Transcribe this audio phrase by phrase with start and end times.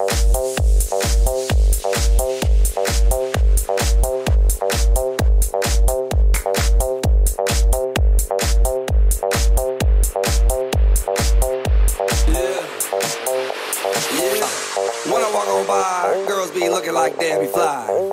[0.00, 0.08] When
[15.20, 18.12] I walk on by, girls be looking like Debbie Fly.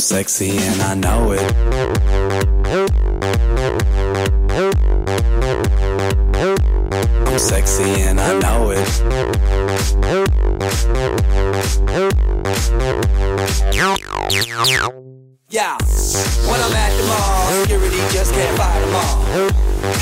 [0.00, 1.42] I'm sexy and I know it.
[7.28, 8.78] I'm sexy and I know it.
[15.50, 15.76] Yeah,
[16.48, 19.26] when I'm at the mall, security just can't fight them all.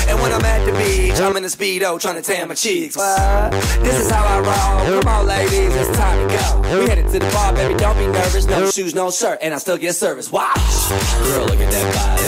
[0.07, 2.95] And when I'm at the beach, I'm in a speedo trying to tan my cheeks.
[2.95, 3.51] What?
[3.51, 4.58] This is how I roll.
[4.89, 6.79] Come on, ladies, it's time to go.
[6.81, 8.47] We headed to the bar, baby, don't be nervous.
[8.47, 10.31] No shoes, no shirt, and I still get service.
[10.31, 10.57] Watch.
[11.29, 12.25] Girl, look at that body.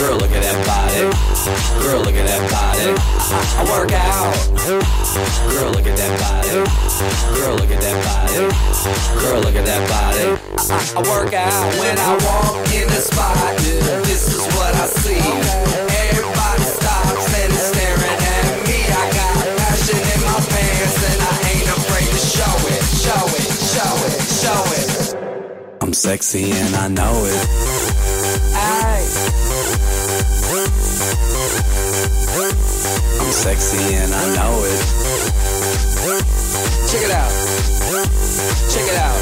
[0.00, 1.12] Girl, look at that body.
[1.84, 2.96] Girl, look at that body.
[3.60, 4.32] I work out.
[5.52, 6.48] Girl, look at that body.
[7.36, 9.20] Girl, look at that body.
[9.20, 10.40] Girl, look at that body.
[10.96, 13.58] I work out when I walk in the spot.
[14.06, 15.65] This is what I see.
[25.86, 27.46] I'm sexy and I know it.
[28.58, 29.06] Aye.
[33.22, 34.82] I'm sexy and I know it.
[36.90, 37.30] Check it out.
[38.66, 39.14] Check it out.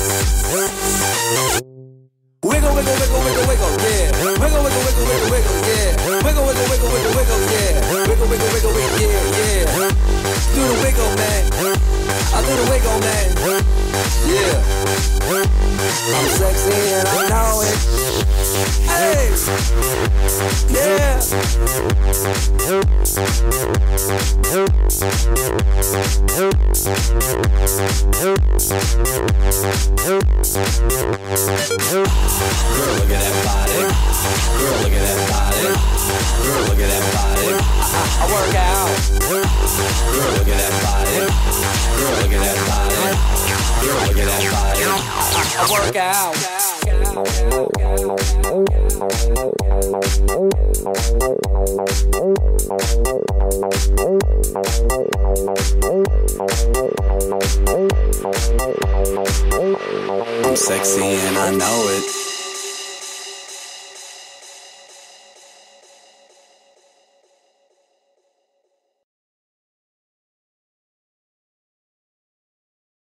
[2.43, 4.09] Wiggle, wiggle, wiggle, wiggle, wiggle, yeah.
[4.25, 5.93] Wiggle, wiggle, wiggle, wiggle, wiggle, yeah.
[6.25, 7.93] Wiggle, wiggle, wiggle, wiggle, wiggle, yeah.
[7.93, 9.54] Wiggle, wiggle, wiggle, wiggle, yeah, yeah.
[16.07, 17.79] I'm sexy and I know it.
[18.85, 19.33] Hey.
[20.69, 21.17] Yeah.
[22.65, 22.83] Girl,
[32.95, 33.81] look at that body.
[34.61, 35.65] Girl, look at that body.
[36.45, 37.49] Girl, look at that body.
[38.21, 38.93] I work out.
[39.31, 39.49] Girl,
[40.37, 41.44] look at that body.
[45.75, 46.35] Work out.
[60.45, 62.24] I'm sexy and I know it.